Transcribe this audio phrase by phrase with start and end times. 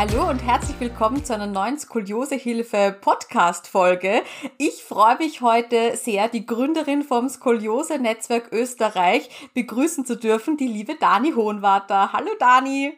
[0.00, 4.22] Hallo und herzlich willkommen zu einer neuen Skoliosehilfe Podcast Folge.
[4.56, 10.68] Ich freue mich heute sehr, die Gründerin vom Skoliose Netzwerk Österreich begrüßen zu dürfen, die
[10.68, 12.12] liebe Dani Hohenwarter.
[12.12, 12.96] Hallo Dani.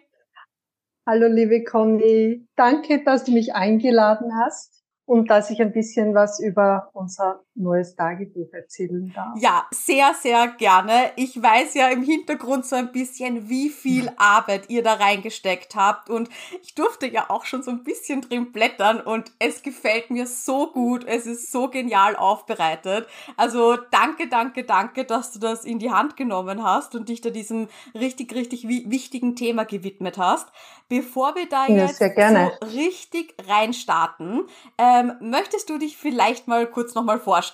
[1.08, 2.46] Hallo liebe Conny.
[2.55, 7.96] Danke, dass du mich eingeladen hast und dass ich ein bisschen was über unser neues
[7.96, 9.41] Tagebuch erzählen darf.
[9.41, 11.12] Ja, sehr, sehr gerne.
[11.16, 16.10] Ich weiß ja im Hintergrund so ein bisschen, wie viel Arbeit ihr da reingesteckt habt
[16.10, 16.28] und
[16.62, 20.70] ich durfte ja auch schon so ein bisschen drin blättern und es gefällt mir so
[20.70, 21.05] gut.
[21.06, 23.06] Es ist so genial aufbereitet.
[23.36, 27.30] Also danke, danke, danke, dass du das in die Hand genommen hast und dich da
[27.30, 30.48] diesem richtig, richtig wichtigen Thema gewidmet hast.
[30.88, 34.42] Bevor wir da ja, jetzt so richtig reinstarten,
[34.77, 37.50] äh, ähm, möchtest du dich vielleicht mal kurz nochmal vorstellen?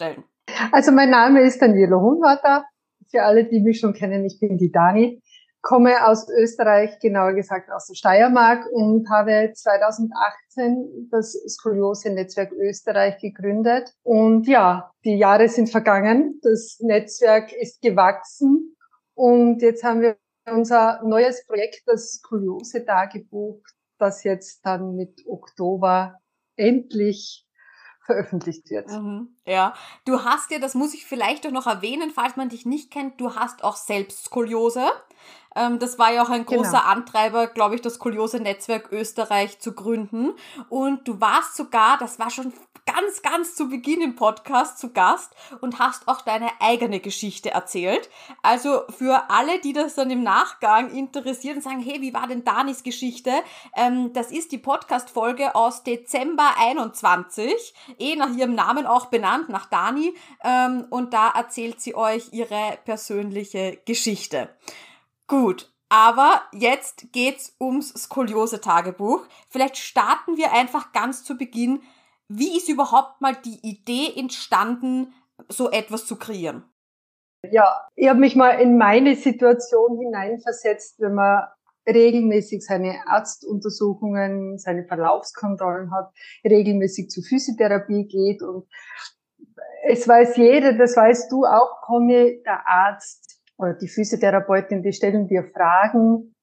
[0.73, 2.65] Also mein Name ist Daniela Hohenwarter.
[3.11, 5.23] Für alle, die mich schon kennen, ich bin die Dani,
[5.63, 13.93] komme aus Österreich, genauer gesagt aus der Steiermark und habe 2018 das Skoliose-Netzwerk Österreich gegründet.
[14.03, 18.77] Und ja, die Jahre sind vergangen, das Netzwerk ist gewachsen
[19.15, 20.17] und jetzt haben wir
[20.49, 23.63] unser neues Projekt, das Skoliose-Tagebuch,
[23.99, 26.19] das jetzt dann mit Oktober
[26.57, 27.46] endlich
[28.07, 28.89] veröffentlicht wird.
[28.89, 32.65] Mhm, ja, du hast ja, das muss ich vielleicht auch noch erwähnen, falls man dich
[32.65, 34.87] nicht kennt, du hast auch selbst Skoliose.
[35.57, 36.85] Ähm, das war ja auch ein großer genau.
[36.85, 40.33] Antreiber, glaube ich, das Skoliose-Netzwerk Österreich zu gründen.
[40.69, 42.53] Und du warst sogar, das war schon
[42.87, 48.09] ganz, ganz zu Beginn im Podcast zu Gast und hast auch deine eigene Geschichte erzählt.
[48.43, 52.45] Also für alle, die das dann im Nachgang interessieren und sagen, hey, wie war denn
[52.45, 53.33] Danis Geschichte?
[53.77, 59.67] Ähm, das ist die Podcast-Folge aus Dezember 21, eh nach ihrem Namen auch benannt, nach
[59.67, 60.15] Dani.
[60.45, 64.49] Ähm, und da erzählt sie euch ihre persönliche Geschichte.
[65.29, 69.27] Gut, aber jetzt geht's ums Skoliose-Tagebuch.
[69.49, 71.81] Vielleicht starten wir einfach ganz zu Beginn
[72.29, 75.15] wie ist überhaupt mal die Idee entstanden,
[75.49, 76.65] so etwas zu kreieren?
[77.51, 81.45] Ja, ich habe mich mal in meine Situation hineinversetzt, wenn man
[81.89, 86.13] regelmäßig seine Arztuntersuchungen, seine Verlaufskontrollen hat,
[86.45, 88.67] regelmäßig zur Physiotherapie geht und
[89.89, 95.29] es weiß jeder, das weißt du auch, Conny, der Arzt oder die Physiotherapeutin, die stellen
[95.29, 96.35] dir Fragen,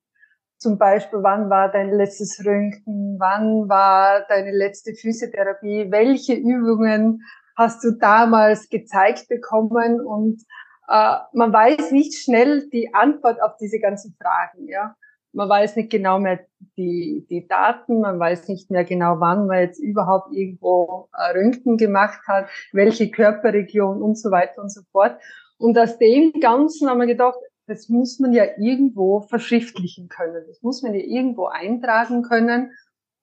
[0.63, 3.17] zum Beispiel, wann war dein letztes Röntgen?
[3.19, 5.91] Wann war deine letzte Physiotherapie?
[5.91, 7.21] Welche Übungen
[7.57, 9.99] hast du damals gezeigt bekommen?
[9.99, 10.41] Und
[10.87, 14.69] äh, man weiß nicht schnell die Antwort auf diese ganzen Fragen.
[14.69, 14.95] Ja,
[15.33, 16.39] man weiß nicht genau mehr
[16.77, 21.75] die, die Daten, man weiß nicht mehr genau, wann man jetzt überhaupt irgendwo äh, Röntgen
[21.75, 25.19] gemacht hat, welche Körperregion und so weiter und so fort.
[25.63, 30.43] Und aus dem Ganzen haben wir gedacht, das muss man ja irgendwo verschriftlichen können.
[30.45, 32.73] Das muss man ja irgendwo eintragen können.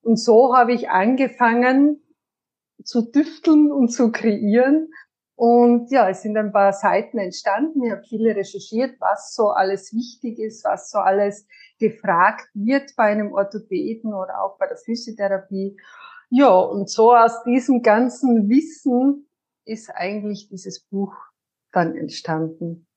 [0.01, 2.01] Und so habe ich angefangen
[2.83, 4.89] zu düfteln und zu kreieren.
[5.35, 7.83] Und ja, es sind ein paar Seiten entstanden.
[7.83, 11.45] Ich habe viele recherchiert, was so alles wichtig ist, was so alles
[11.77, 15.79] gefragt wird bei einem Orthopäden oder auch bei der Physiotherapie.
[16.31, 19.27] Ja, und so aus diesem ganzen Wissen
[19.63, 21.13] ist eigentlich dieses Buch
[21.71, 22.87] dann entstanden.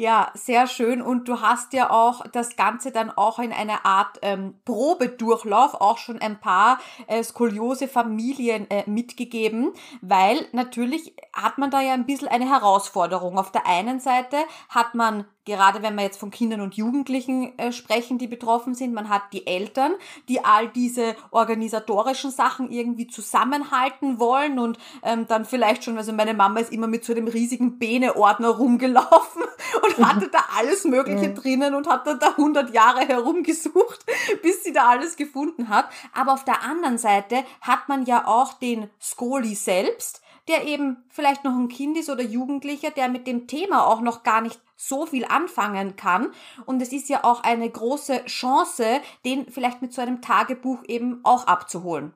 [0.00, 1.02] Ja, sehr schön.
[1.02, 5.98] Und du hast ja auch das Ganze dann auch in einer Art ähm, Probedurchlauf auch
[5.98, 12.28] schon ein paar äh, Skoliose-Familien äh, mitgegeben, weil natürlich hat man da ja ein bisschen
[12.28, 13.38] eine Herausforderung.
[13.38, 14.38] Auf der einen Seite
[14.70, 18.92] hat man gerade wenn wir jetzt von Kindern und Jugendlichen äh, sprechen, die betroffen sind,
[18.92, 19.92] man hat die Eltern,
[20.28, 26.34] die all diese organisatorischen Sachen irgendwie zusammenhalten wollen und ähm, dann vielleicht schon, also meine
[26.34, 29.42] Mama ist immer mit so einem riesigen Bene-Ordner rumgelaufen
[29.82, 30.08] und mhm.
[30.08, 34.04] hatte da alles Mögliche drinnen und hat da 100 Jahre herumgesucht,
[34.42, 35.86] bis sie da alles gefunden hat.
[36.14, 41.44] Aber auf der anderen Seite hat man ja auch den Skoli selbst, der eben vielleicht
[41.44, 45.06] noch ein Kind ist oder Jugendlicher, der mit dem Thema auch noch gar nicht so
[45.06, 46.32] viel anfangen kann.
[46.66, 48.84] Und es ist ja auch eine große Chance,
[49.24, 52.14] den vielleicht mit so einem Tagebuch eben auch abzuholen.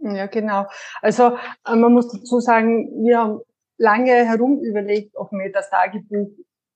[0.00, 0.66] Ja, genau.
[1.02, 1.36] Also
[1.66, 3.40] äh, man muss dazu sagen, wir haben
[3.76, 6.30] lange herum überlegt, ob wir das Tagebuch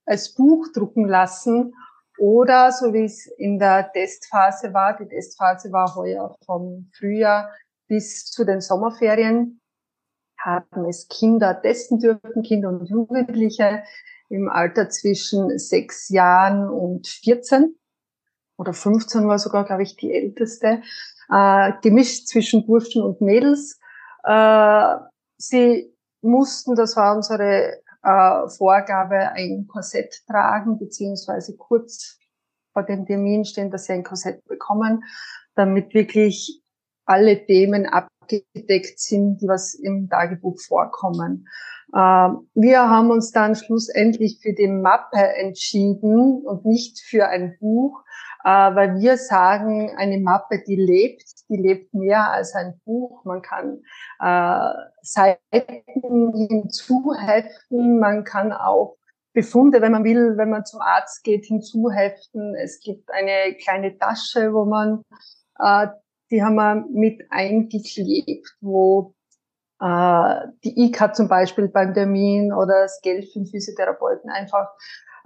[0.07, 1.75] als Buch drucken lassen
[2.19, 4.97] oder so wie es in der Testphase war.
[4.97, 7.51] Die Testphase war heuer vom Frühjahr
[7.89, 9.61] bis zu den Sommerferien
[10.45, 13.83] haben es Kinder testen dürfen, Kinder und Jugendliche
[14.29, 17.77] im Alter zwischen sechs Jahren und 14.
[18.59, 20.83] oder 15 war sogar, glaube ich, die älteste,
[21.31, 23.81] äh, gemischt zwischen Burschen und Mädels.
[24.25, 24.97] Äh,
[25.39, 32.19] sie mussten, das war unsere äh, Vorgabe, ein Korsett tragen, beziehungsweise kurz
[32.73, 35.03] vor dem Termin stehen, dass sie ein Korsett bekommen,
[35.55, 36.63] damit wirklich
[37.07, 41.47] alle Themen abgedeckt sind, die was im Tagebuch vorkommen.
[41.95, 48.03] Ähm, wir haben uns dann schlussendlich für die Mappe entschieden und nicht für ein Buch,
[48.51, 53.25] weil wir sagen, eine Mappe, die lebt, die lebt mehr als ein Buch.
[53.25, 53.83] Man kann
[54.21, 54.71] äh,
[55.03, 58.97] Seiten hinzuheften, man kann auch
[59.33, 62.55] Befunde, wenn man will, wenn man zum Arzt geht, hinzuheften.
[62.55, 65.03] Es gibt eine kleine Tasche, wo man,
[65.59, 65.89] äh,
[66.31, 69.15] die haben wir mit eingeklebt, wo
[69.81, 74.69] äh, die IK zum Beispiel beim Termin oder das Geld für den Physiotherapeuten einfach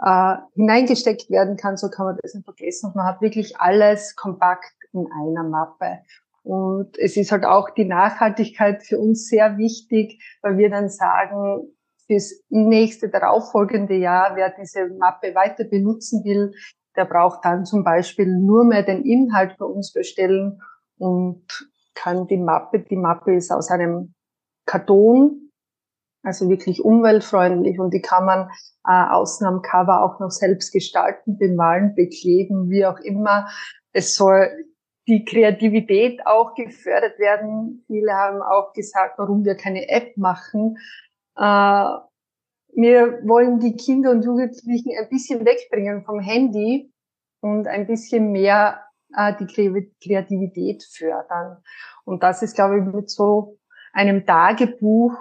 [0.03, 2.87] äh, hineingesteckt werden kann, so kann man das nicht vergessen.
[2.87, 5.99] Und man hat wirklich alles kompakt in einer Mappe.
[6.43, 11.75] Und es ist halt auch die Nachhaltigkeit für uns sehr wichtig, weil wir dann sagen,
[12.07, 16.55] fürs nächste darauffolgende Jahr, wer diese Mappe weiter benutzen will,
[16.97, 20.63] der braucht dann zum Beispiel nur mehr den Inhalt bei uns bestellen
[20.97, 21.45] und
[21.95, 24.15] kann die Mappe, die Mappe ist aus einem
[24.65, 25.48] Karton,
[26.23, 28.51] also wirklich umweltfreundlich und die kann man
[28.87, 33.49] äh, außen am Cover auch noch selbst gestalten, bemalen, bekleben, wie auch immer.
[33.93, 34.51] Es soll
[35.07, 37.85] die Kreativität auch gefördert werden.
[37.87, 40.77] Viele haben auch gesagt, warum wir keine App machen.
[41.37, 41.85] Äh,
[42.75, 46.93] wir wollen die Kinder und Jugendlichen ein bisschen wegbringen vom Handy
[47.41, 48.83] und ein bisschen mehr
[49.17, 51.63] äh, die Kreativität fördern.
[52.05, 53.59] Und das ist, glaube ich, mit so
[53.93, 55.17] einem Tagebuch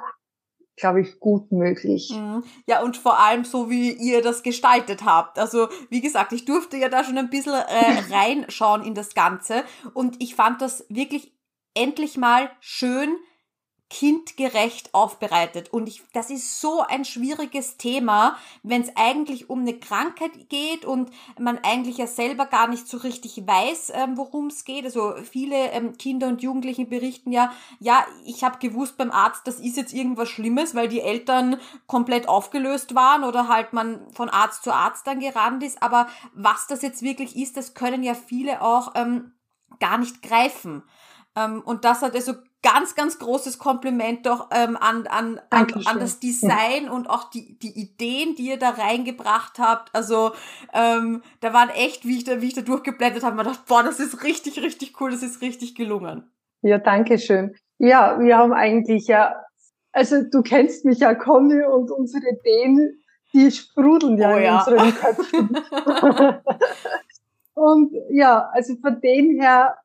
[0.77, 2.13] glaube ich, gut möglich.
[2.15, 2.43] Mhm.
[2.67, 5.37] Ja, und vor allem so, wie ihr das gestaltet habt.
[5.39, 9.63] Also, wie gesagt, ich durfte ja da schon ein bisschen äh, reinschauen in das Ganze
[9.93, 11.33] und ich fand das wirklich
[11.73, 13.17] endlich mal schön
[13.89, 15.71] kindgerecht aufbereitet.
[15.71, 20.83] Und ich, das ist so ein schwieriges Thema, wenn es eigentlich um eine Krankheit geht
[20.83, 24.83] und man eigentlich ja selber gar nicht so richtig weiß, ähm, worum es geht.
[24.83, 29.59] Also viele ähm, Kinder und Jugendlichen berichten ja, ja, ich habe gewusst beim Arzt, das
[29.59, 34.63] ist jetzt irgendwas Schlimmes, weil die Eltern komplett aufgelöst waren oder halt man von Arzt
[34.63, 35.81] zu Arzt dann gerannt ist.
[35.81, 39.31] Aber was das jetzt wirklich ist, das können ja viele auch ähm,
[39.79, 40.83] gar nicht greifen.
[41.37, 42.33] Ähm, und das hat also
[42.67, 46.91] ganz, ganz großes Kompliment doch ähm, an, an, an, an, das Design ja.
[46.91, 49.93] und auch die, die Ideen, die ihr da reingebracht habt.
[49.95, 50.31] Also
[50.73, 53.83] ähm, da waren echt, wie ich da, wie ich da durchgeblättert habe, man dachte, boah,
[53.83, 56.29] das ist richtig, richtig cool, das ist richtig gelungen.
[56.61, 57.55] Ja, danke schön.
[57.77, 59.35] Ja, wir haben eigentlich ja,
[59.93, 63.01] also du kennst mich ja, Conny, und unsere Ideen,
[63.33, 64.57] die sprudeln ja oh, in ja.
[64.57, 65.57] unseren Köpfen.
[67.53, 69.77] und ja, also von dem her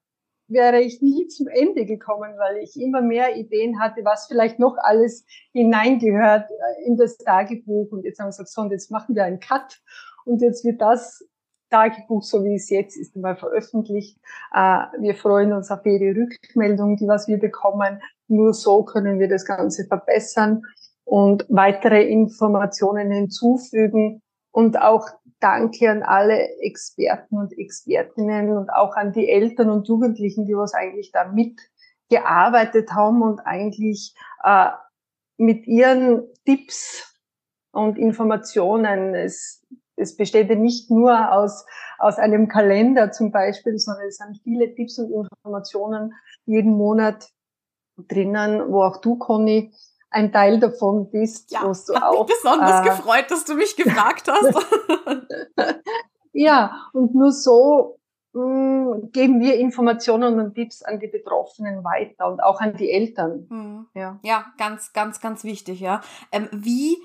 [0.52, 4.76] wäre ich nie zum Ende gekommen, weil ich immer mehr Ideen hatte, was vielleicht noch
[4.78, 7.90] alles hineingehört äh, in das Tagebuch.
[7.92, 9.80] Und jetzt haben wir gesagt, so, und jetzt machen wir einen Cut.
[10.24, 11.26] Und jetzt wird das
[11.70, 14.18] Tagebuch, so wie es jetzt ist, mal veröffentlicht.
[14.54, 18.00] Äh, wir freuen uns auf jede Rückmeldung, die was wir bekommen.
[18.28, 20.62] Nur so können wir das Ganze verbessern
[21.04, 24.22] und weitere Informationen hinzufügen
[24.52, 25.08] und auch
[25.42, 30.72] Danke an alle Experten und Expertinnen und auch an die Eltern und Jugendlichen, die was
[30.72, 34.14] eigentlich da mitgearbeitet haben und eigentlich
[34.44, 34.68] äh,
[35.38, 37.12] mit ihren Tipps
[37.72, 39.16] und Informationen.
[39.16, 39.64] Es,
[39.96, 41.66] es besteht ja nicht nur aus,
[41.98, 46.14] aus einem Kalender zum Beispiel, sondern es sind viele Tipps und Informationen
[46.46, 47.28] jeden Monat
[47.96, 49.72] drinnen, wo auch du, Conny,
[50.12, 52.26] ein Teil davon bist, ja, wo du auch.
[52.26, 54.66] Mich besonders äh, gefreut, dass du mich gefragt hast.
[56.32, 57.98] ja, und nur so
[58.32, 62.90] mh, mm, geben wir Informationen und Tipps an die Betroffenen weiter und auch an die
[62.90, 63.46] Eltern.
[63.48, 63.86] Mhm.
[63.94, 64.18] Ja.
[64.22, 66.00] ja, ganz, ganz, ganz wichtig, ja.
[66.30, 66.96] Ähm, wie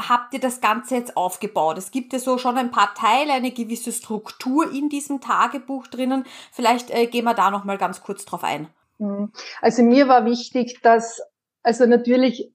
[0.00, 1.78] habt ihr das Ganze jetzt aufgebaut?
[1.78, 6.24] Es gibt ja so schon ein paar Teile, eine gewisse Struktur in diesem Tagebuch drinnen.
[6.52, 8.68] Vielleicht äh, gehen wir da noch mal ganz kurz drauf ein.
[8.98, 9.32] Mhm.
[9.60, 11.20] Also mir war wichtig, dass
[11.66, 12.54] also natürlich,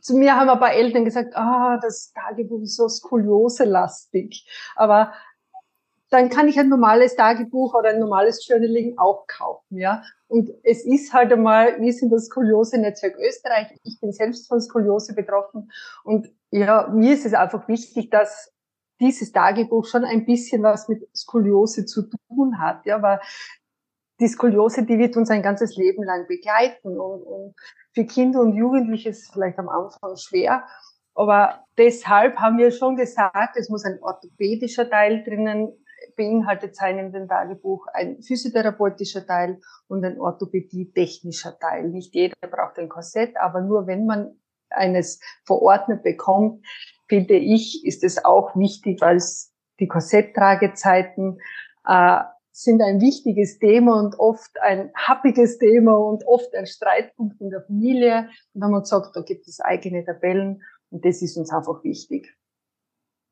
[0.00, 4.48] zu mir haben ein paar Eltern gesagt, ah, das Tagebuch ist so skoliose-lastig.
[4.76, 5.12] Aber
[6.10, 10.04] dann kann ich ein normales Tagebuch oder ein normales Journaling auch kaufen, ja.
[10.28, 13.76] Und es ist halt einmal, wir sind das Skoliose-Netzwerk Österreich.
[13.82, 15.72] Ich bin selbst von Skoliose betroffen.
[16.04, 18.52] Und ja, mir ist es einfach wichtig, dass
[19.00, 23.18] dieses Tagebuch schon ein bisschen was mit Skoliose zu tun hat, ja, weil
[24.20, 27.54] die Skoliose, die wird uns ein ganzes Leben lang begleiten und, und
[27.92, 30.64] für Kinder und Jugendliche ist es vielleicht am Anfang schwer,
[31.14, 35.72] aber deshalb haben wir schon gesagt, es muss ein orthopädischer Teil drinnen
[36.16, 41.88] beinhaltet sein in dem Tagebuch ein physiotherapeutischer Teil und ein orthopädie-technischer Teil.
[41.88, 44.38] Nicht jeder braucht ein Korsett, aber nur wenn man
[44.70, 46.64] eines verordnet bekommt,
[47.08, 49.18] finde ich, ist es auch wichtig, weil
[49.80, 51.38] die Korsetttragezeiten
[51.86, 52.20] äh,
[52.56, 57.62] sind ein wichtiges Thema und oft ein happiges Thema und oft ein Streitpunkt in der
[57.62, 58.28] Familie.
[58.52, 62.32] Und haben wir gesagt, da gibt es eigene Tabellen und das ist uns einfach wichtig.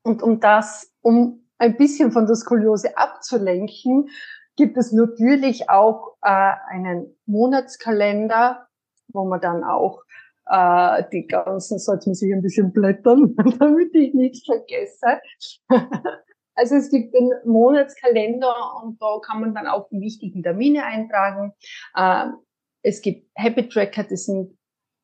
[0.03, 4.09] Und um das, um ein bisschen von der Skoliose abzulenken,
[4.57, 8.67] gibt es natürlich auch äh, einen Monatskalender,
[9.07, 10.03] wo man dann auch
[10.47, 15.21] äh, die ganzen, so jetzt muss ich ein bisschen blättern, damit ich nichts vergesse.
[16.55, 21.53] Also es gibt den Monatskalender und da kann man dann auch die wichtigen Termine eintragen.
[21.95, 22.27] Äh,
[22.81, 24.57] es gibt Habit Tracker, das sind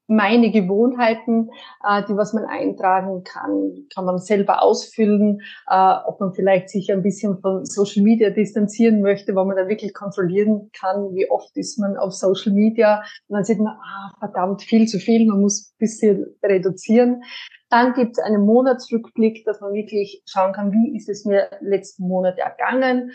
[0.10, 1.52] meine Gewohnheiten,
[1.88, 6.92] äh, die was man eintragen kann, kann man selber ausfüllen, äh, ob man vielleicht sich
[6.92, 11.56] ein bisschen von Social Media distanzieren möchte, wo man da wirklich kontrollieren kann, wie oft
[11.56, 13.04] ist man auf Social Media.
[13.28, 17.22] Und dann sieht man, ah, verdammt, viel zu viel, man muss ein bisschen reduzieren.
[17.70, 22.08] Dann gibt es einen Monatsrückblick, dass man wirklich schauen kann, wie ist es mir letzten
[22.08, 23.12] Monat ergangen.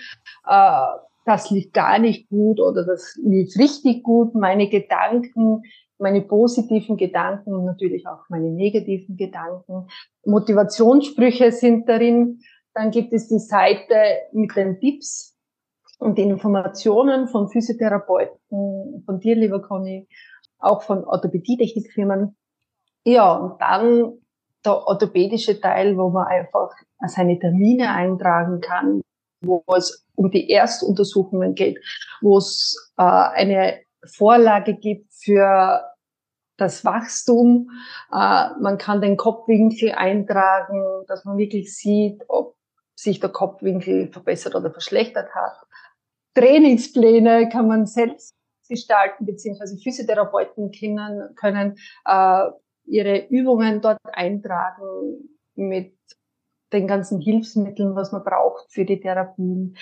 [0.46, 0.86] Äh,
[1.26, 4.34] das lief gar nicht gut oder das lief richtig gut.
[4.34, 5.62] Meine Gedanken,
[6.04, 9.88] meine positiven Gedanken und natürlich auch meine negativen Gedanken.
[10.26, 12.40] Motivationssprüche sind darin.
[12.75, 13.94] Dann gibt es die Seite
[14.32, 15.34] mit den Tipps
[15.99, 20.06] und den Informationen von Physiotherapeuten, von dir, lieber Conny,
[20.58, 22.37] auch von Orthopädie-Technikfirmen.
[23.04, 24.18] Ja, und dann
[24.64, 26.70] der orthopädische Teil, wo man einfach
[27.06, 29.00] seine Termine eintragen kann,
[29.42, 31.78] wo es um die Erstuntersuchungen geht,
[32.20, 35.93] wo es äh, eine Vorlage gibt für
[36.56, 37.70] das Wachstum.
[38.12, 42.56] Äh, man kann den Kopfwinkel eintragen, dass man wirklich sieht, ob
[42.94, 45.56] sich der Kopfwinkel verbessert oder verschlechtert hat.
[46.34, 48.34] Trainingspläne kann man selbst
[48.68, 52.50] gestalten, beziehungsweise Physiotherapeuten können, können äh,
[52.87, 55.96] ihre Übungen dort eintragen mit
[56.73, 59.76] den ganzen Hilfsmitteln, was man braucht für die Therapien.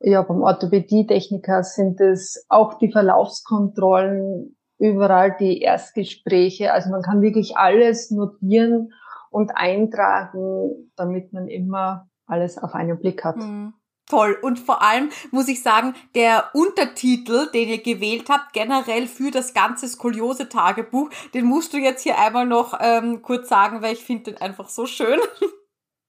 [0.00, 6.72] Ja, beim Orthopädie-Techniker sind es auch die Verlaufskontrollen, überall die Erstgespräche.
[6.72, 8.92] Also man kann wirklich alles notieren
[9.30, 13.36] und eintragen, damit man immer alles auf einen Blick hat.
[13.36, 13.74] Mhm.
[14.06, 14.36] Toll.
[14.42, 19.54] Und vor allem muss ich sagen, der Untertitel, den ihr gewählt habt, generell für das
[19.54, 24.32] ganze Skoliose-Tagebuch, den musst du jetzt hier einmal noch ähm, kurz sagen, weil ich finde
[24.32, 25.18] den einfach so schön.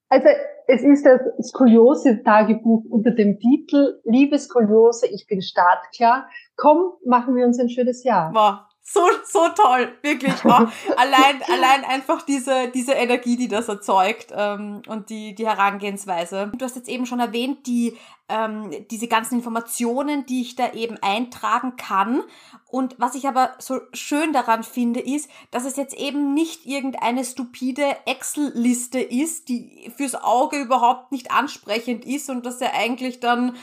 [0.10, 0.28] Also
[0.68, 6.28] es ist das Skoliose-Tagebuch unter dem Titel Liebe Skoliose, ich bin startklar.
[6.56, 8.34] Komm, machen wir uns ein schönes Jahr.
[8.34, 8.75] Wow.
[8.88, 10.36] So, so toll, wirklich.
[10.46, 10.50] Oh,
[10.96, 16.52] allein, allein einfach diese, diese Energie, die das erzeugt ähm, und die, die Herangehensweise.
[16.56, 17.98] Du hast jetzt eben schon erwähnt, die,
[18.30, 22.22] ähm, diese ganzen Informationen, die ich da eben eintragen kann.
[22.70, 27.26] Und was ich aber so schön daran finde, ist, dass es jetzt eben nicht irgendeine
[27.26, 33.56] stupide Excel-Liste ist, die fürs Auge überhaupt nicht ansprechend ist und dass er eigentlich dann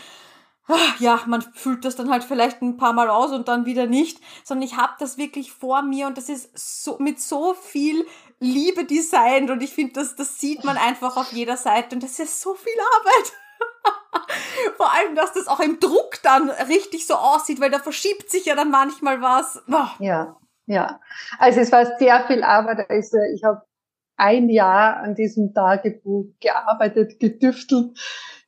[0.98, 4.20] ja, man fühlt das dann halt vielleicht ein paar Mal aus und dann wieder nicht,
[4.44, 8.06] sondern ich habe das wirklich vor mir und das ist so mit so viel
[8.38, 12.18] Liebe designt und ich finde, das, das sieht man einfach auf jeder Seite und das
[12.18, 13.32] ist so viel Arbeit.
[14.76, 18.46] Vor allem, dass das auch im Druck dann richtig so aussieht, weil da verschiebt sich
[18.46, 19.62] ja dann manchmal was.
[19.68, 19.86] Oh.
[19.98, 21.00] Ja, ja.
[21.38, 22.88] Also es war sehr viel Arbeit.
[22.88, 23.62] Also ich habe
[24.16, 27.98] ein Jahr an diesem Tagebuch gearbeitet, gedüftelt,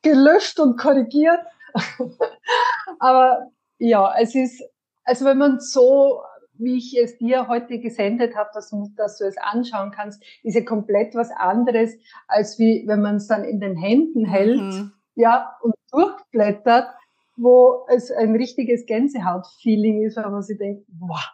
[0.03, 1.41] gelöscht und korrigiert.
[2.99, 4.63] Aber ja, es ist,
[5.05, 6.23] also wenn man so,
[6.55, 10.65] wie ich es dir heute gesendet habe, dass, dass du es anschauen kannst, ist ja
[10.65, 11.93] komplett was anderes,
[12.29, 14.93] als wie wenn man es dann in den Händen hält, mhm.
[15.15, 16.89] ja, und durchblättert,
[17.37, 21.29] wo es ein richtiges Gänsehaut-Feeling ist, weil man sich denkt, wow,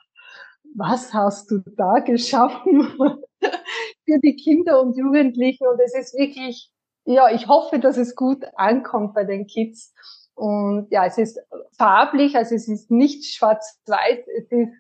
[0.77, 2.83] was hast du da geschaffen
[4.05, 5.67] für die Kinder und Jugendlichen?
[5.67, 6.71] Und es ist wirklich,
[7.05, 9.93] ja, ich hoffe, dass es gut ankommt bei den Kids.
[10.41, 11.39] Und ja, es ist
[11.77, 14.73] farblich, also es ist nicht schwarz-weiß, es ist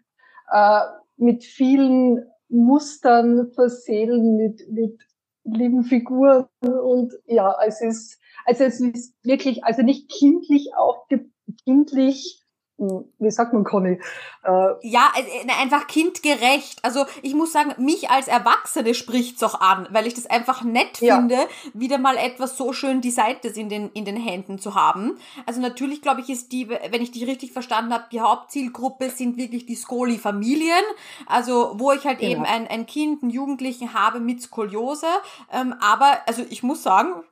[0.50, 0.80] äh,
[1.18, 4.98] mit vielen Mustern versehen, mit, mit
[5.44, 11.26] lieben Figuren und ja, es ist, also es ist wirklich, also nicht kindlich aufge,
[11.64, 12.39] kindlich
[12.80, 14.00] wie sagt man, Conny?
[14.42, 14.50] Äh,
[14.82, 16.82] ja, äh, äh, einfach kindgerecht.
[16.82, 21.00] Also ich muss sagen, mich als Erwachsene spricht's auch an, weil ich das einfach nett
[21.00, 21.16] ja.
[21.16, 21.36] finde,
[21.74, 25.18] wieder mal etwas so schön Designtes in den, in den Händen zu haben.
[25.44, 29.36] Also natürlich, glaube ich, ist die, wenn ich die richtig verstanden habe, die Hauptzielgruppe sind
[29.36, 30.84] wirklich die Skoli-Familien.
[31.26, 32.32] Also wo ich halt genau.
[32.32, 35.06] eben ein, ein Kind, einen Jugendlichen habe mit Skoliose.
[35.52, 37.22] Ähm, aber, also ich muss sagen,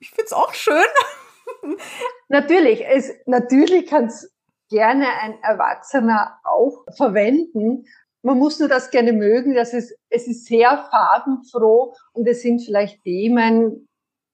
[0.00, 0.82] ich find's auch schön.
[2.28, 4.32] natürlich, es, natürlich kann es
[4.68, 7.84] gerne ein Erwachsener auch verwenden.
[8.22, 12.60] Man muss nur das gerne mögen, dass es, es ist sehr farbenfroh und es sind
[12.60, 13.88] vielleicht Themen,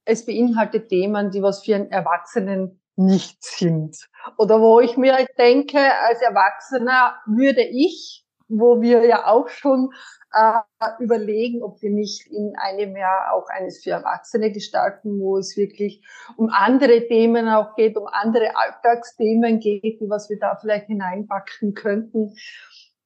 [0.05, 4.09] es beinhaltet Themen, die was für einen Erwachsenen nicht sind.
[4.39, 9.91] Oder wo ich mir denke, als Erwachsener würde ich, wo wir ja auch schon
[10.33, 10.61] äh,
[10.99, 16.03] überlegen, ob wir nicht in einem Jahr auch eines für Erwachsene gestalten, wo es wirklich
[16.37, 22.35] um andere Themen auch geht, um andere Alltagsthemen geht, was wir da vielleicht hineinpacken könnten.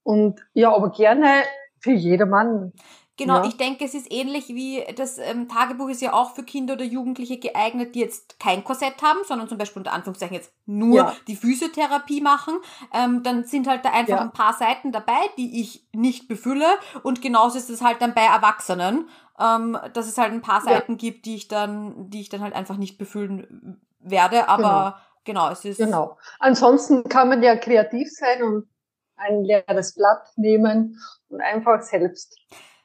[0.03, 1.43] Und ja, aber gerne
[1.81, 2.73] für jedermann.
[3.19, 3.45] Genau, ja.
[3.47, 6.85] ich denke, es ist ähnlich wie das ähm, Tagebuch ist ja auch für Kinder oder
[6.85, 11.17] Jugendliche geeignet, die jetzt kein Korsett haben, sondern zum Beispiel unter Anführungszeichen jetzt nur ja.
[11.27, 12.59] die Physiotherapie machen.
[12.93, 14.21] Ähm, dann sind halt da einfach ja.
[14.21, 16.67] ein paar Seiten dabei, die ich nicht befülle.
[17.03, 19.09] Und genauso ist es halt dann bei Erwachsenen,
[19.41, 22.55] ähm, dass es halt ein paar Seiten gibt, die ich dann, die ich dann halt
[22.55, 24.51] einfach nicht befüllen werde.
[24.51, 25.79] Aber genau, genau es ist.
[25.79, 26.19] Genau.
[26.39, 28.69] Ansonsten kann man ja kreativ sein und
[29.17, 32.37] ein leeres Blatt nehmen und einfach selbst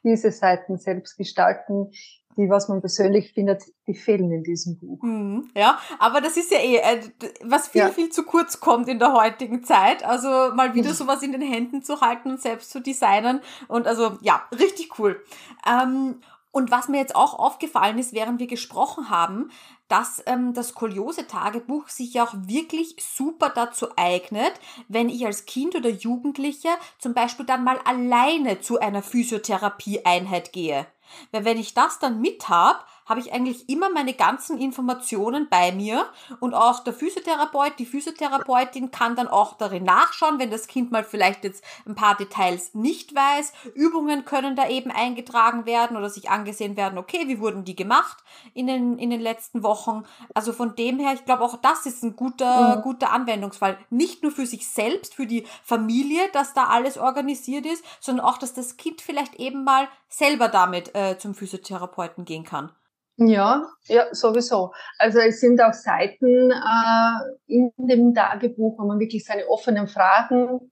[0.03, 1.91] diese Seiten selbst gestalten,
[2.37, 5.01] die, was man persönlich findet, die fehlen in diesem Buch.
[5.01, 7.01] Mhm, ja, aber das ist ja eh, äh,
[7.43, 7.89] was viel, ja.
[7.89, 10.03] viel zu kurz kommt in der heutigen Zeit.
[10.03, 13.41] Also mal wieder sowas in den Händen zu halten und selbst zu designen.
[13.67, 15.21] Und also ja, richtig cool.
[15.67, 19.51] Ähm, und was mir jetzt auch aufgefallen ist, während wir gesprochen haben,
[19.87, 24.53] dass ähm, das Skoliose-Tagebuch sich ja auch wirklich super dazu eignet,
[24.87, 30.87] wenn ich als Kind oder Jugendlicher zum Beispiel dann mal alleine zu einer Physiotherapie-Einheit gehe.
[31.31, 35.73] Weil wenn ich das dann mit hab, habe ich eigentlich immer meine ganzen Informationen bei
[35.73, 36.05] mir
[36.39, 41.03] und auch der Physiotherapeut, die Physiotherapeutin kann dann auch darin nachschauen, wenn das Kind mal
[41.03, 43.51] vielleicht jetzt ein paar Details nicht weiß.
[43.75, 48.23] Übungen können da eben eingetragen werden oder sich angesehen werden, okay, wie wurden die gemacht
[48.53, 50.03] in den, in den letzten Wochen.
[50.33, 52.81] Also von dem her, ich glaube auch das ist ein guter, mhm.
[52.81, 53.77] guter Anwendungsfall.
[53.89, 58.37] Nicht nur für sich selbst, für die Familie, dass da alles organisiert ist, sondern auch,
[58.37, 62.71] dass das Kind vielleicht eben mal selber damit äh, zum Physiotherapeuten gehen kann.
[63.17, 64.71] Ja, ja, sowieso.
[64.97, 67.13] Also es sind auch Seiten äh,
[67.45, 70.71] in dem Tagebuch, wo man wirklich seine offenen Fragen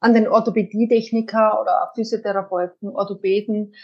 [0.00, 3.74] an den Orthopädietechniker oder Physiotherapeuten, Orthopäden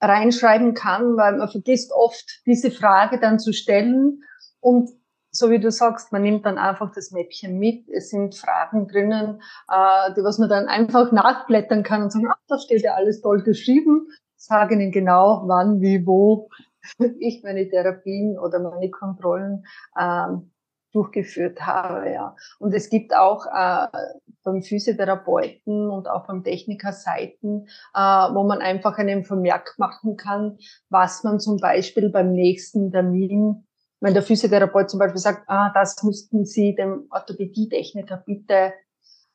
[0.00, 4.22] reinschreiben kann, weil man vergisst oft, diese Frage dann zu stellen.
[4.60, 4.90] Und
[5.30, 7.88] so wie du sagst, man nimmt dann einfach das Mäppchen mit.
[7.88, 12.38] Es sind Fragen drinnen, äh, die was man dann einfach nachblättern kann und sagen, ach,
[12.48, 14.08] da steht ja alles toll geschrieben.
[14.36, 16.50] Sagen Ihnen genau, wann, wie, wo
[17.18, 19.64] ich meine Therapien oder meine Kontrollen
[19.98, 20.52] ähm,
[20.92, 22.10] durchgeführt habe.
[22.10, 22.36] Ja.
[22.58, 23.86] Und es gibt auch äh,
[24.44, 30.58] beim Physiotherapeuten und auch beim Techniker Seiten, äh, wo man einfach einen Vermerk machen kann,
[30.90, 33.66] was man zum Beispiel beim nächsten Termin,
[34.00, 38.72] wenn der Physiotherapeut zum Beispiel sagt, ah, das müssten Sie dem Orthopädietechniker bitte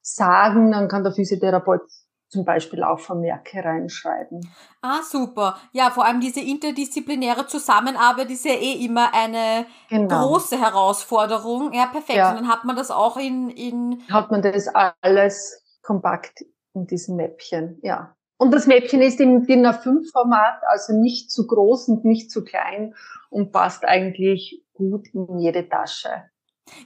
[0.01, 1.81] sagen, dann kann der Physiotherapeut
[2.29, 4.41] zum Beispiel auch Vermerke reinschreiben.
[4.81, 5.57] Ah, super.
[5.71, 10.27] Ja, vor allem diese interdisziplinäre Zusammenarbeit ist ja eh immer eine genau.
[10.27, 11.71] große Herausforderung.
[11.73, 12.17] Ja, perfekt.
[12.17, 12.31] Ja.
[12.31, 14.03] Und dann hat man das auch in, in.
[14.11, 14.67] Hat man das
[15.01, 18.13] alles kompakt in diesem Mäppchen, ja.
[18.37, 22.93] Und das Mäppchen ist im DIN A5-Format, also nicht zu groß und nicht zu klein
[23.29, 26.25] und passt eigentlich gut in jede Tasche.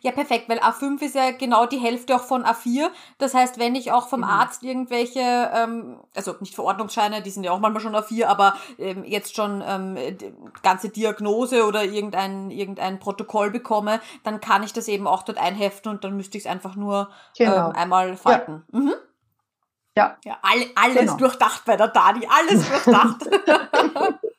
[0.02, 2.90] Ja, perfekt, weil A5 ist ja genau die Hälfte auch von A4.
[3.18, 4.28] Das heißt, wenn ich auch vom mhm.
[4.28, 9.04] Arzt irgendwelche, ähm, also nicht Verordnungsscheine, die sind ja auch manchmal schon A4, aber ähm,
[9.04, 9.98] jetzt schon ähm,
[10.64, 15.92] ganze Diagnose oder irgendein, irgendein Protokoll bekomme, dann kann ich das eben auch dort einheften
[15.92, 17.70] und dann müsste ich es einfach nur genau.
[17.70, 18.64] ähm, einmal falten.
[18.72, 18.80] Ja.
[18.80, 18.94] Mhm.
[19.96, 20.18] Ja.
[20.24, 21.18] ja all, alles genau.
[21.18, 23.30] durchdacht bei der Dani, alles durchdacht.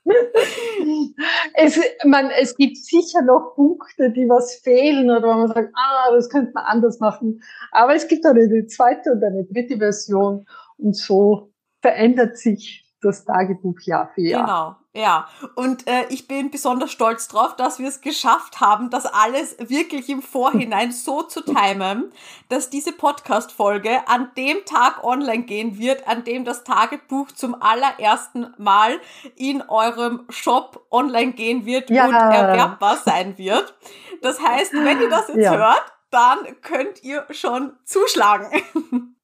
[1.54, 6.10] es, man, es gibt sicher noch Punkte, die was fehlen oder wo man sagt, ah,
[6.12, 7.42] das könnte man anders machen.
[7.70, 10.46] Aber es gibt eine zweite und eine dritte Version
[10.78, 14.44] und so verändert sich das Tagebuch Jahr für Jahr.
[14.44, 15.26] Genau, ja.
[15.54, 20.08] Und äh, ich bin besonders stolz drauf, dass wir es geschafft haben, das alles wirklich
[20.10, 22.12] im Vorhinein so zu timen,
[22.48, 28.52] dass diese Podcast-Folge an dem Tag online gehen wird, an dem das Tagebuch zum allerersten
[28.58, 29.00] Mal
[29.36, 32.06] in eurem Shop online gehen wird ja.
[32.06, 33.74] und erwerbbar sein wird.
[34.20, 35.56] Das heißt, wenn ihr das jetzt ja.
[35.56, 38.46] hört, dann könnt ihr schon zuschlagen.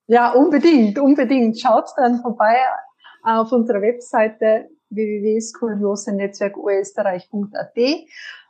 [0.07, 1.61] Ja, unbedingt, unbedingt.
[1.61, 2.59] Schaut dann vorbei
[3.23, 7.79] auf unserer Webseite www.skoliosenetzwerkoösterreich.at.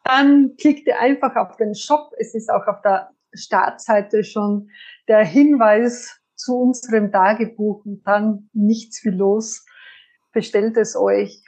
[0.05, 2.13] Dann klickt ihr einfach auf den Shop.
[2.19, 4.71] Es ist auch auf der Startseite schon
[5.07, 9.67] der Hinweis zu unserem Tagebuch und dann nichts wie los.
[10.33, 11.43] Bestellt es euch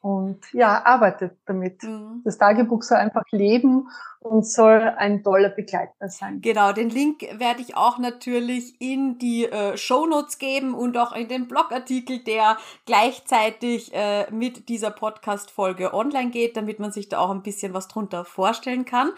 [0.00, 1.82] und ja, arbeitet damit.
[1.82, 2.20] Mhm.
[2.24, 3.88] Das Tagebuch soll einfach leben
[4.24, 6.40] und soll ein toller Begleiter sein.
[6.40, 11.14] Genau, den Link werde ich auch natürlich in die äh, Show Notes geben und auch
[11.14, 12.56] in den Blogartikel, der
[12.86, 17.86] gleichzeitig äh, mit dieser Podcast-Folge online geht, damit man sich da auch ein bisschen was
[17.86, 19.10] drunter vorstellen kann.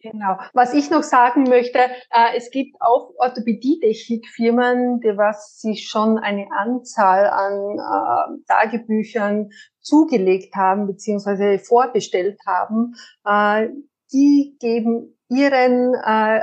[0.00, 0.38] Genau.
[0.54, 6.46] Was ich noch sagen möchte, äh, es gibt auch Orthopädie-Technik-Firmen, die was sich schon eine
[6.56, 9.50] Anzahl an äh, Tagebüchern
[9.84, 12.94] zugelegt haben beziehungsweise vorbestellt haben,
[13.26, 13.68] äh,
[14.14, 16.40] die geben ihren äh,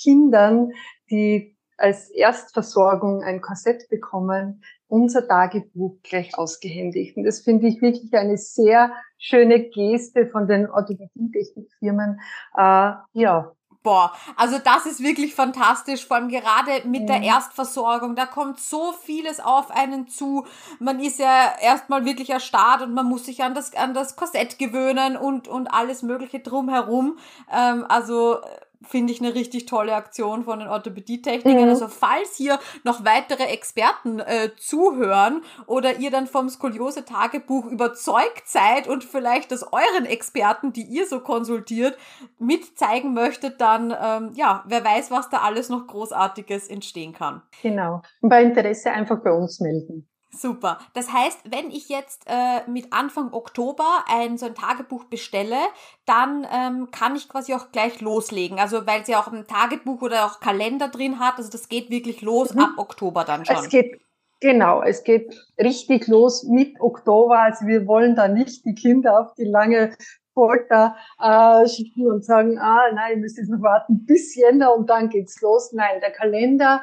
[0.00, 0.70] Kindern,
[1.10, 7.16] die als Erstversorgung ein Korsett bekommen, unser Tagebuch gleich ausgehändigt.
[7.16, 12.20] Und das finde ich wirklich eine sehr schöne Geste von den Orthopädie-Technikfirmen.
[12.56, 13.52] Äh, ja,
[13.84, 17.06] Boah, also das ist wirklich fantastisch, vor allem gerade mit mhm.
[17.06, 18.16] der Erstversorgung.
[18.16, 20.46] Da kommt so vieles auf einen zu.
[20.78, 24.58] Man ist ja erstmal wirklich erstarrt und man muss sich an das, an das Korsett
[24.58, 27.18] gewöhnen und, und alles Mögliche drumherum.
[27.52, 28.38] Ähm, also
[28.84, 31.64] finde ich eine richtig tolle Aktion von den Orthopädietechnikern.
[31.64, 31.70] Mhm.
[31.70, 38.88] Also falls hier noch weitere Experten äh, zuhören oder ihr dann vom Skoliose-Tagebuch überzeugt seid
[38.88, 41.96] und vielleicht das euren Experten, die ihr so konsultiert,
[42.38, 47.42] mitzeigen möchtet, dann ähm, ja, wer weiß, was da alles noch Großartiges entstehen kann.
[47.62, 48.02] Genau.
[48.20, 50.08] Und bei Interesse einfach bei uns melden.
[50.38, 50.78] Super.
[50.94, 55.58] Das heißt, wenn ich jetzt äh, mit Anfang Oktober ein so ein Tagebuch bestelle,
[56.06, 58.58] dann ähm, kann ich quasi auch gleich loslegen.
[58.58, 61.38] Also weil sie auch ein Tagebuch oder auch Kalender drin hat.
[61.38, 62.60] Also das geht wirklich los mhm.
[62.60, 63.56] ab Oktober dann schon.
[63.56, 64.00] Es geht
[64.40, 67.38] genau, es geht richtig los mit Oktober.
[67.38, 69.94] Also wir wollen da nicht die Kinder auf die lange
[70.34, 74.90] Folter äh, schicken und sagen, ah nein, ihr müsst jetzt noch warten bis Jänner und
[74.90, 75.72] dann geht's los.
[75.72, 76.82] Nein, der Kalender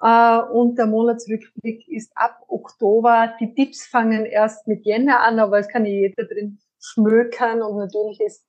[0.00, 3.34] und der Monatsrückblick ist ab Oktober.
[3.40, 8.20] Die Tipps fangen erst mit Jänner an, aber es kann jeder drin schmökern und natürlich
[8.20, 8.46] ist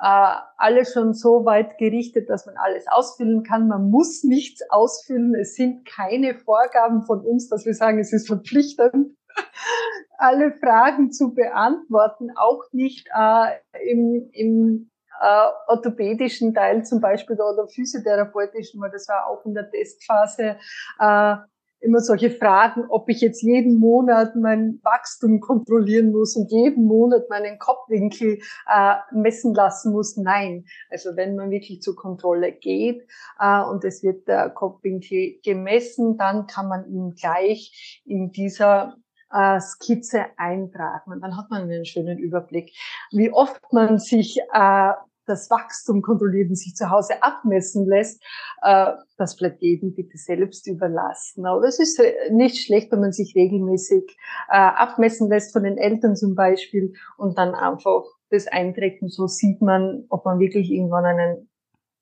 [0.00, 3.68] äh, alles schon so weit gerichtet, dass man alles ausfüllen kann.
[3.68, 5.34] Man muss nichts ausfüllen.
[5.34, 9.16] Es sind keine Vorgaben von uns, dass wir sagen, es ist verpflichtend,
[10.18, 12.30] alle Fragen zu beantworten.
[12.36, 13.58] Auch nicht äh,
[13.90, 19.70] im, im äh, orthopädischen Teil zum Beispiel oder physiotherapeutischen, weil das war auch in der
[19.70, 20.56] Testphase
[20.98, 21.36] äh,
[21.80, 27.28] immer solche Fragen, ob ich jetzt jeden Monat mein Wachstum kontrollieren muss und jeden Monat
[27.30, 30.16] meinen Kopfwinkel äh, messen lassen muss.
[30.16, 30.66] Nein.
[30.90, 33.06] Also wenn man wirklich zur Kontrolle geht
[33.38, 38.96] äh, und es wird der Kopfwinkel gemessen, dann kann man ihn gleich in dieser
[39.32, 41.12] äh, Skizze eintragen.
[41.12, 42.72] Und dann hat man einen schönen Überblick,
[43.10, 44.92] wie oft man sich äh,
[45.30, 48.22] das Wachstum kontrolliert und sich zu Hause abmessen lässt,
[48.62, 51.46] äh, das bleibt jedem bitte selbst überlassen.
[51.46, 54.16] Aber es ist äh, nicht schlecht, wenn man sich regelmäßig
[54.50, 59.26] äh, abmessen lässt von den Eltern zum Beispiel und dann einfach das einträgt und so
[59.26, 61.48] sieht man, ob man wirklich irgendwann einen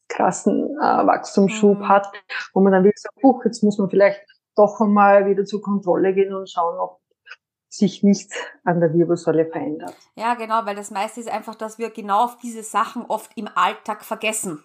[0.08, 1.88] krassen Wachstumsschub mhm.
[1.88, 2.06] hat,
[2.54, 4.20] wo man dann wirklich sagt, huch, jetzt muss man vielleicht
[4.56, 6.98] doch einmal wieder zur Kontrolle gehen und schauen, ob
[7.68, 9.94] sich nichts an der Wirbelsäule verändert.
[10.16, 13.48] Ja, genau, weil das meiste ist einfach, dass wir genau auf diese Sachen oft im
[13.54, 14.64] Alltag vergessen.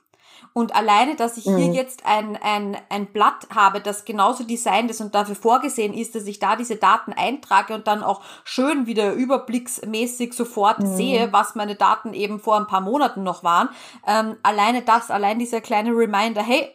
[0.54, 1.58] Und alleine, dass ich mhm.
[1.58, 6.16] hier jetzt ein, ein, ein Blatt habe, das genauso designt ist und dafür vorgesehen ist,
[6.16, 10.96] dass ich da diese Daten eintrage und dann auch schön wieder überblicksmäßig sofort mhm.
[10.96, 13.70] sehe, was meine Daten eben vor ein paar Monaten noch waren.
[14.06, 16.70] Ähm, alleine das, allein dieser kleine Reminder, hey,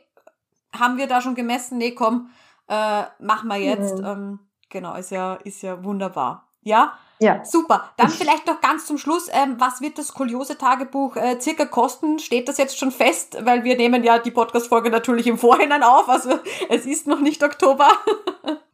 [0.78, 1.78] haben wir da schon gemessen?
[1.78, 2.30] Nee, komm,
[2.68, 3.98] äh, machen wir jetzt.
[3.98, 4.04] Mhm.
[4.04, 4.38] Ähm,
[4.70, 6.48] Genau, ist ja, ist ja wunderbar.
[6.62, 6.98] Ja?
[7.20, 7.44] Ja.
[7.44, 7.90] Super.
[7.96, 12.18] Dann vielleicht noch ganz zum Schluss, ähm, was wird das Skoliose-Tagebuch äh, circa kosten?
[12.18, 13.38] Steht das jetzt schon fest?
[13.44, 17.42] Weil wir nehmen ja die Podcast-Folge natürlich im Vorhinein auf, also es ist noch nicht
[17.42, 17.88] Oktober.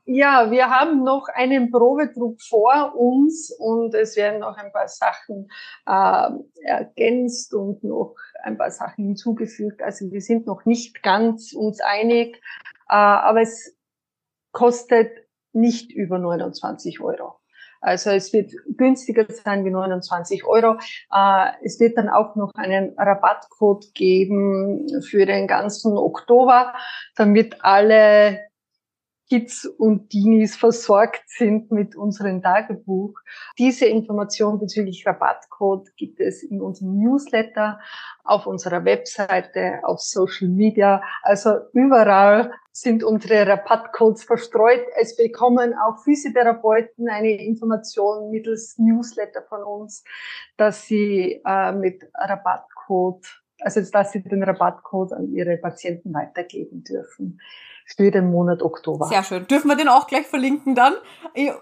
[0.06, 5.48] Ja, wir haben noch einen Probedruck vor uns und es werden noch ein paar Sachen
[5.86, 6.30] äh,
[6.62, 9.80] ergänzt und noch ein paar Sachen hinzugefügt.
[9.80, 12.36] Also wir sind noch nicht ganz uns einig,
[12.90, 13.78] äh, aber es
[14.52, 15.23] kostet
[15.54, 17.36] nicht über 29 Euro.
[17.80, 20.78] Also es wird günstiger sein wie 29 Euro.
[21.12, 26.72] Äh, es wird dann auch noch einen Rabattcode geben für den ganzen Oktober,
[27.14, 28.40] damit alle
[29.28, 33.14] Kids und Teenies versorgt sind mit unserem Tagebuch.
[33.58, 37.80] Diese Information bezüglich Rabattcode gibt es in unserem Newsletter,
[38.24, 41.02] auf unserer Webseite, auf Social Media.
[41.22, 44.84] Also überall sind unsere Rabattcodes verstreut.
[45.00, 50.04] Es bekommen auch Physiotherapeuten eine Information mittels Newsletter von uns,
[50.56, 53.24] dass sie äh, mit Rabattcode,
[53.60, 57.38] also dass sie den Rabattcode an ihre Patienten weitergeben dürfen.
[57.84, 59.06] Für den Monat Oktober.
[59.06, 59.46] Sehr schön.
[59.46, 60.94] Dürfen wir den auch gleich verlinken dann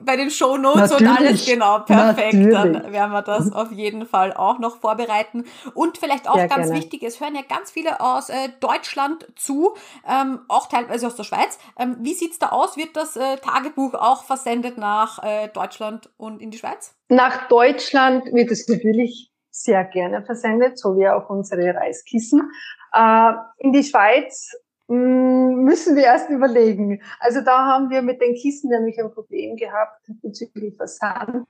[0.00, 2.34] bei den Show Notes und alles genau perfekt.
[2.34, 2.52] Natürlich.
[2.82, 5.44] Dann werden wir das auf jeden Fall auch noch vorbereiten.
[5.74, 6.80] Und vielleicht auch Sehr ganz gerne.
[6.80, 9.74] wichtig, es hören ja ganz viele aus äh, Deutschland zu,
[10.08, 11.58] ähm, auch teilweise aus der Schweiz.
[11.78, 12.76] Ähm, wie sieht's da aus?
[12.76, 16.94] Wird das äh, Tagebuch auch versendet nach äh, Deutschland und in die Schweiz?
[17.08, 22.50] Nach Deutschland wird es natürlich sehr gerne versendet, so wie auch unsere Reiskissen.
[22.92, 24.52] Äh, in die Schweiz
[24.88, 27.00] müssen wir erst überlegen.
[27.20, 31.46] Also da haben wir mit den Kissen nämlich ein Problem gehabt bezüglich Versand,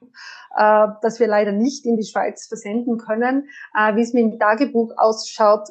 [0.57, 3.49] äh, dass wir leider nicht in die Schweiz versenden können.
[3.77, 5.69] Äh, wie es mit dem Tagebuch ausschaut,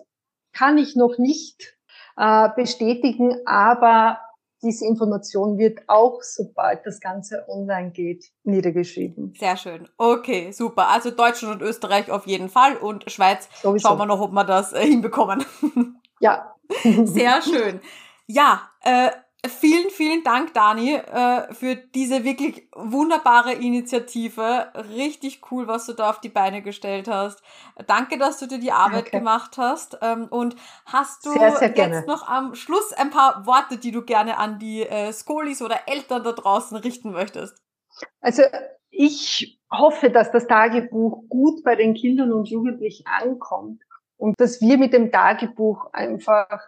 [0.54, 1.78] kann ich noch nicht
[2.18, 4.20] äh, bestätigen, aber
[4.64, 9.34] diese Information wird auch, sobald das Ganze online geht, niedergeschrieben.
[9.40, 9.90] Sehr schön.
[9.98, 10.90] Okay, super.
[10.90, 13.88] Also Deutschland und Österreich auf jeden Fall und Schweiz Sowieso.
[13.88, 15.44] schauen wir noch, ob wir das hinbekommen.
[16.24, 16.54] Ja.
[17.06, 17.82] Sehr schön.
[18.28, 19.12] Ja, äh,
[19.48, 24.72] vielen, vielen Dank, Dani, äh, für diese wirklich wunderbare Initiative.
[24.96, 27.42] Richtig cool, was du da auf die Beine gestellt hast.
[27.88, 29.18] Danke, dass du dir die Arbeit Danke.
[29.18, 29.98] gemacht hast.
[30.02, 30.56] Ähm, und
[30.86, 34.60] hast du sehr, sehr jetzt noch am Schluss ein paar Worte, die du gerne an
[34.60, 37.58] die äh, Skolis oder Eltern da draußen richten möchtest?
[38.22, 38.44] Also
[38.90, 43.82] ich hoffe, dass das Tagebuch gut bei den Kindern und Jugendlichen ankommt
[44.22, 46.62] und dass wir mit dem Tagebuch einfach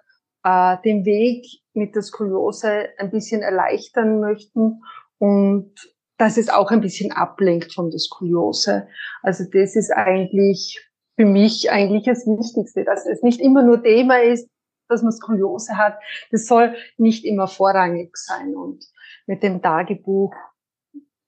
[0.43, 4.81] äh, den Weg mit der Skoliose ein bisschen erleichtern möchten
[5.19, 5.71] und
[6.17, 8.87] dass es auch ein bisschen ablenkt von der Skoliose.
[9.21, 10.83] Also das ist eigentlich
[11.15, 14.49] für mich eigentlich das Wichtigste, dass es nicht immer nur Thema ist,
[14.89, 15.99] dass man Skoliose hat.
[16.31, 18.55] Das soll nicht immer vorrangig sein.
[18.55, 18.83] Und
[19.27, 20.33] mit dem Tagebuch,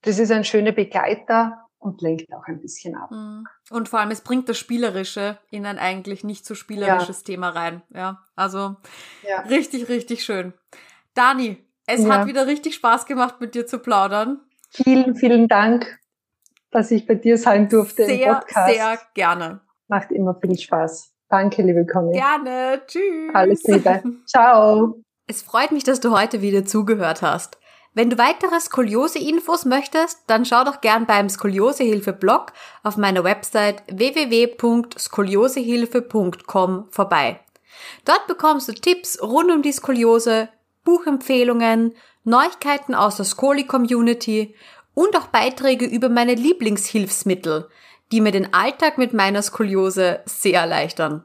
[0.02, 3.10] das ist ein schöner Begleiter und lenkt auch ein bisschen ab.
[3.10, 3.46] Mhm.
[3.70, 7.24] Und vor allem, es bringt das Spielerische in ein eigentlich nicht so spielerisches ja.
[7.26, 7.82] Thema rein.
[7.94, 8.76] Ja, also
[9.26, 9.40] ja.
[9.48, 10.52] richtig, richtig schön.
[11.14, 12.10] Dani, es ja.
[12.10, 14.40] hat wieder richtig Spaß gemacht, mit dir zu plaudern.
[14.70, 16.00] Vielen, vielen Dank,
[16.70, 18.74] dass ich bei dir sein durfte sehr, im Podcast.
[18.74, 19.60] Sehr gerne.
[19.86, 21.12] Macht immer viel Spaß.
[21.28, 22.12] Danke, liebe Conny.
[22.12, 22.82] Gerne.
[22.86, 23.32] Tschüss.
[23.32, 24.02] Alles Liebe.
[24.26, 25.00] Ciao.
[25.28, 27.58] Es freut mich, dass du heute wieder zugehört hast.
[27.96, 36.88] Wenn du weitere Skoliose-Infos möchtest, dann schau doch gern beim Skoliosehilfe-Blog auf meiner Website www.skoliosehilfe.com
[36.90, 37.40] vorbei.
[38.04, 40.50] Dort bekommst du Tipps rund um die Skoliose,
[40.84, 44.54] Buchempfehlungen, Neuigkeiten aus der Skoli-Community
[44.92, 47.70] und auch Beiträge über meine Lieblingshilfsmittel,
[48.12, 51.24] die mir den Alltag mit meiner Skoliose sehr erleichtern.